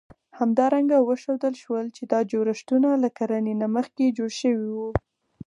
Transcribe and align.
همدارنګه 0.39 0.97
وښودل 1.01 1.53
شول، 1.63 1.85
چې 1.95 2.03
دا 2.11 2.19
جوړښتونه 2.31 2.89
له 3.03 3.09
کرنې 3.17 3.53
نه 3.61 3.67
مخکې 3.75 4.15
جوړ 4.17 4.31
شوي 4.41 4.67
وو. 4.75 4.89